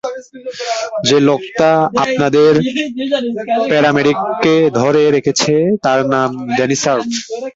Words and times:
যে 1.03 1.17
লোকটা 1.19 1.69
আপনাদের 1.95 2.51
প্যারামেডিককে 3.69 4.55
ধরে 4.71 5.01
রেখেছে 5.11 5.53
তার 5.83 5.99
নাম 6.09 6.29
ড্যানি 6.55 6.75
শার্প। 6.75 7.09